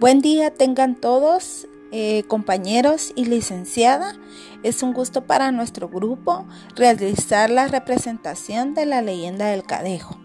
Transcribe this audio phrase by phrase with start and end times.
[0.00, 4.16] Buen día tengan todos, eh, compañeros y licenciada.
[4.64, 10.18] Es un gusto para nuestro grupo realizar la representación de la leyenda del Cadejo.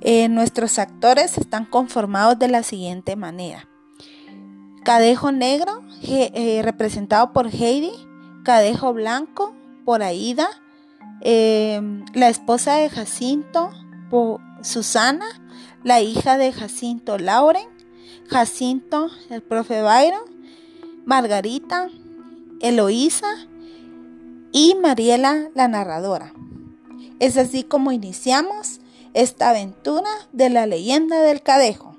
[0.00, 3.68] Eh, nuestros actores están conformados de la siguiente manera.
[4.84, 7.92] Cadejo negro, eh, representado por Heidi.
[8.42, 9.54] Cadejo blanco,
[9.84, 10.48] por Aida.
[11.20, 13.70] la esposa de Jacinto,
[14.10, 15.26] por Susana.
[15.84, 17.77] La hija de Jacinto, Lauren
[18.28, 20.20] Jacinto, el profe Byron,
[21.06, 21.88] Margarita,
[22.60, 23.26] Eloísa
[24.52, 26.34] y Mariela, la narradora.
[27.20, 28.80] Es así como iniciamos
[29.14, 31.96] esta aventura de la leyenda del Cadejo.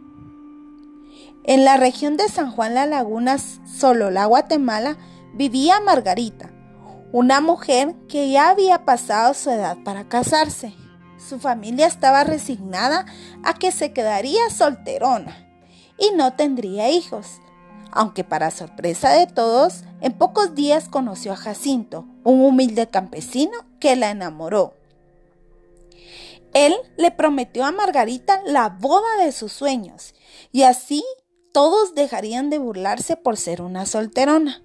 [1.45, 4.97] En la región de San Juan La Laguna, Sololá, Guatemala,
[5.33, 6.51] vivía Margarita,
[7.11, 10.75] una mujer que ya había pasado su edad para casarse.
[11.17, 13.07] Su familia estaba resignada
[13.43, 15.48] a que se quedaría solterona
[15.99, 17.41] y no tendría hijos.
[17.91, 23.95] Aunque para sorpresa de todos, en pocos días conoció a Jacinto, un humilde campesino que
[23.95, 24.73] la enamoró.
[26.53, 30.13] Él le prometió a Margarita la boda de sus sueños
[30.51, 31.03] y así
[31.51, 34.63] todos dejarían de burlarse por ser una solterona.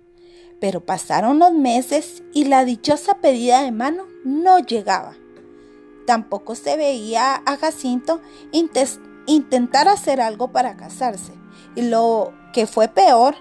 [0.61, 5.15] Pero pasaron los meses y la dichosa pedida de mano no llegaba.
[6.07, 8.21] Tampoco se veía a Jacinto
[9.27, 11.33] intentar hacer algo para casarse.
[11.75, 13.35] Y lo que fue peor,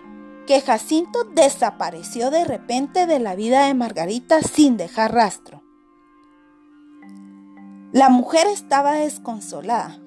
[0.48, 5.64] que Jacinto desapareció de repente de la vida de Margarita sin dejar rastro.
[7.92, 10.00] La mujer estaba desconsolada.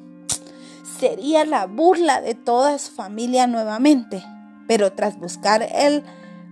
[0.98, 4.24] Sería la burla de toda su familia nuevamente,
[4.66, 6.02] pero tras buscar el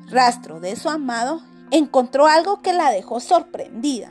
[0.06, 4.10] rastro de su amado, encontró algo que la dejó sorprendida.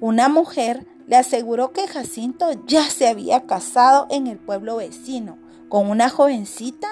[0.00, 5.90] Una mujer le aseguró que Jacinto ya se había casado en el pueblo vecino con
[5.90, 6.86] una jovencita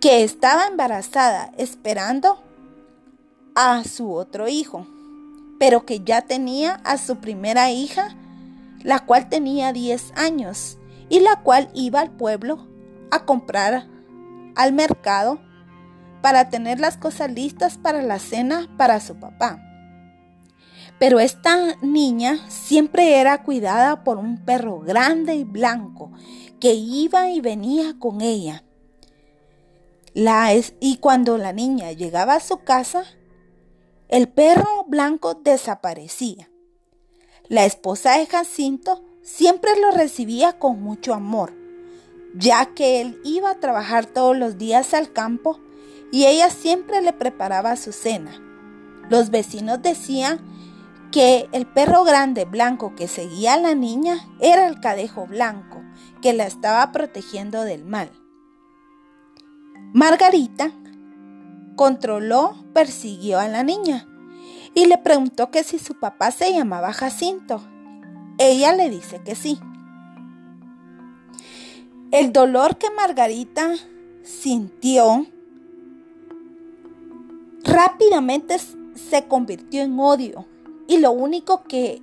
[0.00, 2.40] que estaba embarazada esperando
[3.56, 4.86] a su otro hijo,
[5.58, 8.14] pero que ya tenía a su primera hija,
[8.84, 10.78] la cual tenía 10 años
[11.08, 12.68] y la cual iba al pueblo
[13.10, 13.88] a comprar
[14.54, 15.40] al mercado
[16.22, 19.65] para tener las cosas listas para la cena para su papá.
[20.98, 26.12] Pero esta niña siempre era cuidada por un perro grande y blanco
[26.58, 28.64] que iba y venía con ella.
[30.14, 33.04] La y cuando la niña llegaba a su casa,
[34.08, 36.48] el perro blanco desaparecía.
[37.48, 41.52] La esposa de Jacinto siempre lo recibía con mucho amor,
[42.34, 45.60] ya que él iba a trabajar todos los días al campo
[46.10, 48.40] y ella siempre le preparaba su cena.
[49.10, 50.40] Los vecinos decían
[51.16, 55.82] que el perro grande blanco que seguía a la niña era el cadejo blanco
[56.20, 58.10] que la estaba protegiendo del mal.
[59.94, 60.72] Margarita
[61.74, 64.06] controló, persiguió a la niña
[64.74, 67.62] y le preguntó que si su papá se llamaba Jacinto.
[68.36, 69.58] Ella le dice que sí.
[72.10, 73.72] El dolor que Margarita
[74.22, 75.24] sintió
[77.64, 80.46] rápidamente se convirtió en odio
[80.88, 82.02] y lo único que,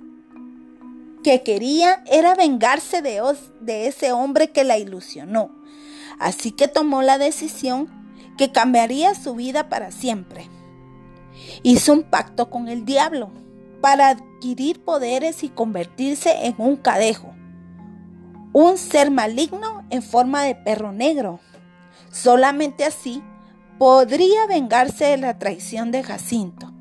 [1.22, 3.20] que quería era vengarse de,
[3.60, 5.50] de ese hombre que la ilusionó.
[6.18, 7.88] Así que tomó la decisión
[8.36, 10.48] que cambiaría su vida para siempre.
[11.62, 13.30] Hizo un pacto con el diablo
[13.80, 17.34] para adquirir poderes y convertirse en un cadejo,
[18.52, 21.40] un ser maligno en forma de perro negro.
[22.10, 23.22] Solamente así
[23.78, 26.73] podría vengarse de la traición de Jacinto.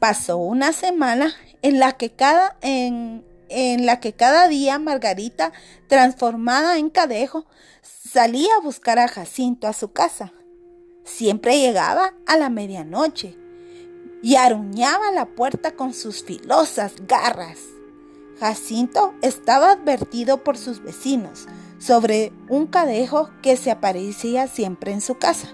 [0.00, 5.52] Pasó una semana en la que cada, en, en la que cada día Margarita,
[5.88, 7.46] transformada en cadejo,
[7.82, 10.32] salía a buscar a Jacinto a su casa.
[11.04, 13.36] Siempre llegaba a la medianoche
[14.22, 17.58] y aruñaba la puerta con sus filosas garras.
[18.38, 21.46] Jacinto estaba advertido por sus vecinos
[21.78, 25.48] sobre un cadejo que se aparecía siempre en su casa,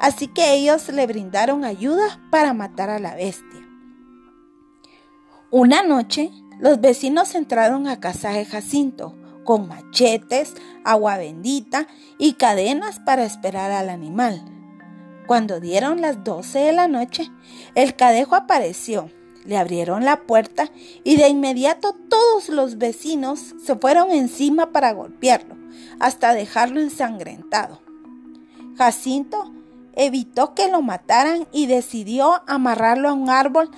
[0.00, 3.47] así que ellos le brindaron ayuda para matar a la bestia.
[5.50, 6.30] Una noche,
[6.60, 10.52] los vecinos entraron a casa de Jacinto con machetes,
[10.84, 11.86] agua bendita
[12.18, 14.42] y cadenas para esperar al animal.
[15.26, 17.30] Cuando dieron las doce de la noche,
[17.74, 19.10] el cadejo apareció.
[19.46, 20.70] Le abrieron la puerta
[21.02, 25.56] y de inmediato todos los vecinos se fueron encima para golpearlo,
[25.98, 27.80] hasta dejarlo ensangrentado.
[28.76, 29.50] Jacinto
[29.94, 33.70] evitó que lo mataran y decidió amarrarlo a un árbol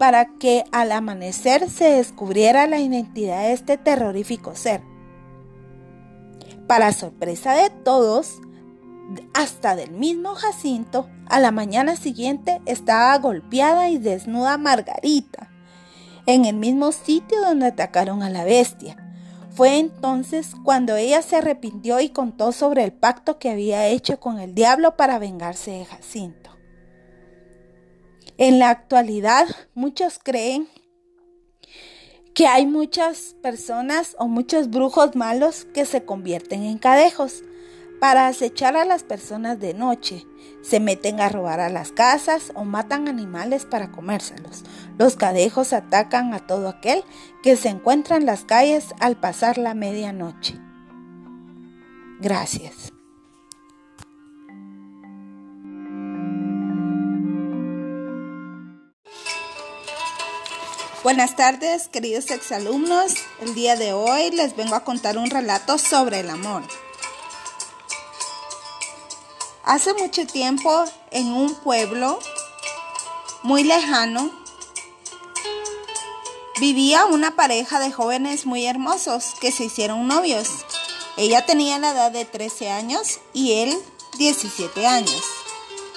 [0.00, 4.80] para que al amanecer se descubriera la identidad de este terrorífico ser.
[6.66, 8.40] Para sorpresa de todos,
[9.34, 15.50] hasta del mismo Jacinto, a la mañana siguiente estaba golpeada y desnuda Margarita,
[16.24, 18.96] en el mismo sitio donde atacaron a la bestia.
[19.50, 24.38] Fue entonces cuando ella se arrepintió y contó sobre el pacto que había hecho con
[24.38, 26.39] el diablo para vengarse de Jacinto.
[28.40, 30.66] En la actualidad, muchos creen
[32.32, 37.44] que hay muchas personas o muchos brujos malos que se convierten en cadejos
[38.00, 40.24] para acechar a las personas de noche.
[40.62, 44.64] Se meten a robar a las casas o matan animales para comérselos.
[44.96, 47.04] Los cadejos atacan a todo aquel
[47.42, 50.58] que se encuentra en las calles al pasar la medianoche.
[52.20, 52.90] Gracias.
[61.02, 63.14] Buenas tardes, queridos exalumnos.
[63.40, 66.62] El día de hoy les vengo a contar un relato sobre el amor.
[69.64, 72.18] Hace mucho tiempo, en un pueblo
[73.42, 74.30] muy lejano,
[76.60, 80.50] vivía una pareja de jóvenes muy hermosos que se hicieron novios.
[81.16, 83.74] Ella tenía la edad de 13 años y él
[84.18, 85.22] 17 años.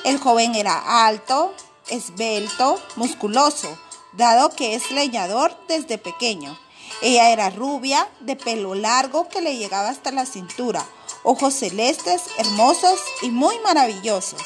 [0.06, 1.54] El joven era alto,
[1.90, 3.68] esbelto, musculoso,
[4.14, 6.58] dado que es leñador desde pequeño.
[7.02, 10.86] Ella era rubia, de pelo largo que le llegaba hasta la cintura,
[11.24, 14.42] ojos celestes, hermosos y muy maravillosos.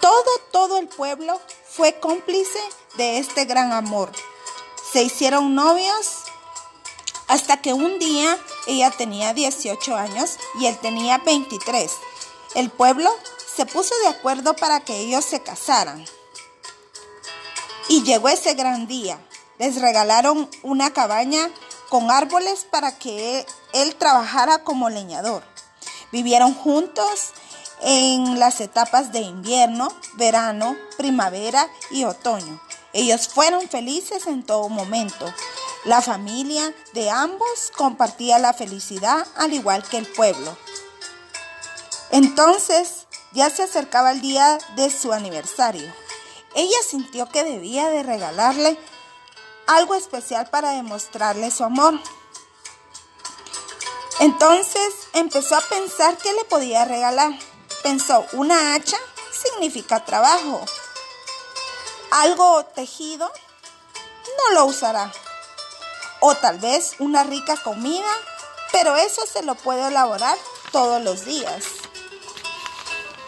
[0.00, 2.58] Todo, todo el pueblo fue cómplice
[2.96, 4.12] de este gran amor.
[4.92, 6.24] Se hicieron novios
[7.28, 8.36] hasta que un día
[8.66, 11.92] ella tenía 18 años y él tenía 23.
[12.54, 13.10] El pueblo
[13.54, 16.04] se puso de acuerdo para que ellos se casaran.
[17.88, 19.18] Y llegó ese gran día.
[19.58, 21.50] Les regalaron una cabaña
[21.90, 25.42] con árboles para que él, trabajara como leñador.
[26.12, 27.32] Vivieron juntos
[27.82, 32.60] en las etapas de invierno, verano, primavera y otoño.
[32.92, 35.32] Ellos fueron felices en todo momento.
[35.84, 40.56] La familia de ambos compartía la felicidad al igual que el pueblo.
[42.10, 45.99] Entonces ya se acercaba el día de su aniversario.
[46.54, 48.78] Ella sintió que debía de regalarle
[49.66, 51.94] algo especial para demostrarle su amor.
[54.18, 57.32] Entonces empezó a pensar qué le podía regalar.
[57.82, 58.98] Pensó, una hacha
[59.32, 60.60] significa trabajo.
[62.10, 63.30] Algo tejido
[64.36, 65.12] no lo usará.
[66.20, 68.10] O tal vez una rica comida,
[68.72, 70.36] pero eso se lo puede elaborar
[70.72, 71.64] todos los días.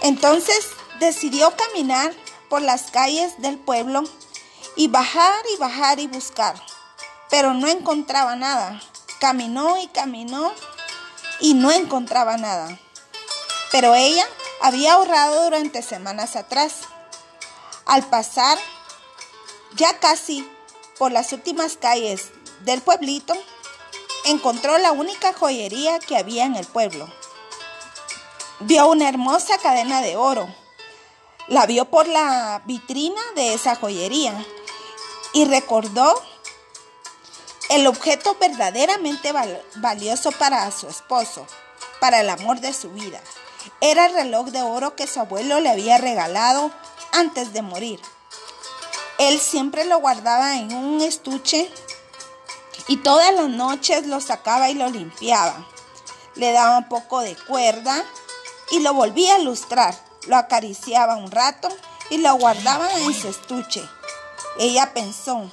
[0.03, 2.13] Entonces decidió caminar
[2.52, 4.02] por las calles del pueblo
[4.76, 6.54] y bajar y bajar y buscar,
[7.31, 8.78] pero no encontraba nada.
[9.20, 10.52] Caminó y caminó
[11.40, 12.78] y no encontraba nada.
[13.70, 14.26] Pero ella
[14.60, 16.81] había ahorrado durante semanas atrás.
[17.87, 18.58] Al pasar
[19.76, 20.46] ya casi
[20.99, 22.32] por las últimas calles
[22.66, 23.32] del pueblito,
[24.26, 27.10] encontró la única joyería que había en el pueblo.
[28.60, 30.62] Vio una hermosa cadena de oro.
[31.52, 34.43] La vio por la vitrina de esa joyería
[35.34, 36.18] y recordó
[37.68, 39.35] el objeto verdaderamente
[39.76, 41.47] valioso para su esposo,
[42.00, 43.21] para el amor de su vida.
[43.82, 46.71] Era el reloj de oro que su abuelo le había regalado
[47.12, 48.00] antes de morir.
[49.18, 51.71] Él siempre lo guardaba en un estuche
[52.88, 55.66] y todas las noches lo sacaba y lo limpiaba.
[56.35, 58.02] Le daba un poco de cuerda
[58.71, 60.12] y lo volvía a lustrar.
[60.26, 61.69] Lo acariciaba un rato
[62.11, 63.83] y lo guardaba en su estuche.
[64.59, 65.50] Ella pensó,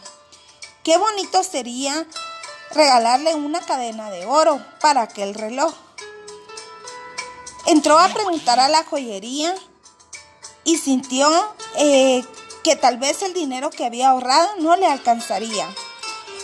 [0.84, 2.06] qué bonito sería
[2.72, 5.74] regalarle una cadena de oro para aquel reloj.
[7.66, 9.56] Entró a preguntar a la joyería
[10.64, 11.30] y sintió
[11.76, 12.24] eh,
[12.64, 15.68] que tal vez el dinero que había ahorrado no le alcanzaría.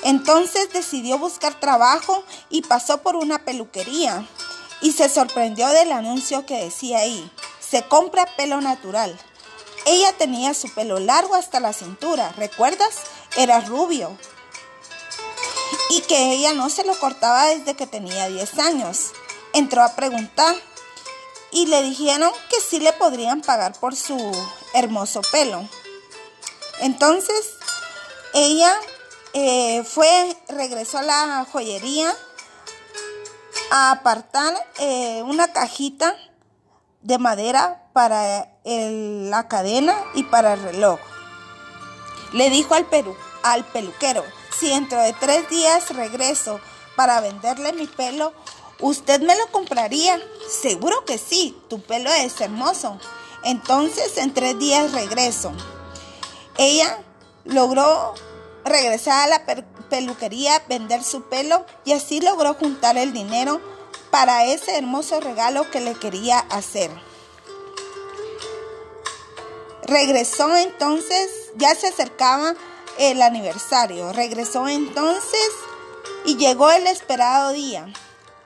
[0.03, 4.27] Entonces decidió buscar trabajo y pasó por una peluquería
[4.81, 7.31] y se sorprendió del anuncio que decía ahí,
[7.69, 9.17] se compra pelo natural.
[9.85, 12.95] Ella tenía su pelo largo hasta la cintura, ¿recuerdas?
[13.37, 14.17] Era rubio.
[15.89, 19.11] Y que ella no se lo cortaba desde que tenía 10 años.
[19.53, 20.55] Entró a preguntar
[21.51, 24.17] y le dijeron que sí le podrían pagar por su
[24.73, 25.67] hermoso pelo.
[26.81, 27.51] Entonces
[28.33, 28.75] ella
[29.33, 32.15] eh, fue, regresó a la joyería
[33.71, 36.15] a apartar eh, una cajita
[37.05, 40.99] de madera para la cadena y para el reloj.
[42.33, 42.85] Le dijo al,
[43.43, 44.23] al peluquero,
[44.59, 46.59] si dentro de tres días regreso
[46.95, 48.33] para venderle mi pelo
[48.79, 50.19] ¿Usted me lo compraría?
[50.49, 52.99] Seguro que sí, tu pelo es hermoso.
[53.43, 55.53] Entonces en tres días regreso.
[56.57, 56.99] Ella
[57.45, 58.13] logró
[58.65, 59.45] regresar a la
[59.89, 63.61] peluquería, vender su pelo y así logró juntar el dinero
[64.15, 66.89] para ese hermoso regalo que le quería hacer.
[69.83, 72.53] Regresó entonces, ya se acercaba
[72.97, 75.49] el aniversario, regresó entonces
[76.23, 77.91] y llegó el esperado día.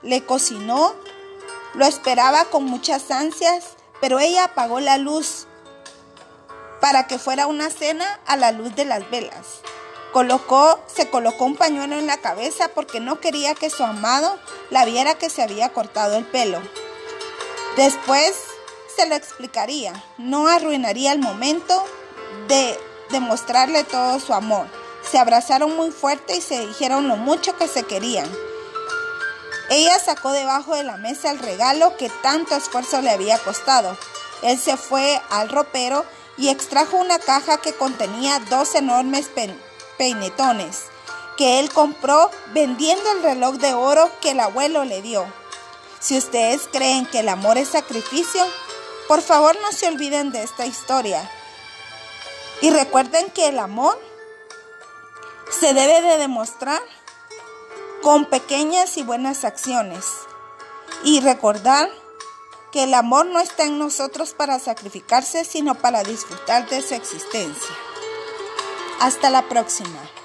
[0.02, 0.92] Le cocinó,
[1.74, 5.46] lo esperaba con muchas ansias, pero ella apagó la luz
[6.80, 9.60] para que fuera una cena a la luz de las velas.
[10.12, 14.36] Colocó, se colocó un pañuelo en la cabeza porque no quería que su amado
[14.70, 16.60] la viera que se había cortado el pelo.
[17.76, 18.34] Después
[18.94, 21.84] se lo explicaría, no arruinaría el momento
[22.48, 22.78] de
[23.10, 24.66] demostrarle todo su amor.
[25.10, 28.30] Se abrazaron muy fuerte y se dijeron lo mucho que se querían.
[29.70, 33.96] Ella sacó debajo de la mesa el regalo que tanto esfuerzo le había costado.
[34.42, 36.04] Él se fue al ropero
[36.36, 39.30] y extrajo una caja que contenía dos enormes
[39.96, 40.89] peinetones
[41.40, 45.24] que él compró vendiendo el reloj de oro que el abuelo le dio.
[45.98, 48.46] Si ustedes creen que el amor es sacrificio,
[49.08, 51.30] por favor no se olviden de esta historia.
[52.60, 53.98] Y recuerden que el amor
[55.50, 56.82] se debe de demostrar
[58.02, 60.04] con pequeñas y buenas acciones.
[61.04, 61.88] Y recordar
[62.70, 67.74] que el amor no está en nosotros para sacrificarse, sino para disfrutar de su existencia.
[69.00, 70.19] Hasta la próxima.